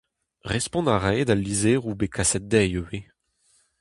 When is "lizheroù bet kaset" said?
1.45-2.43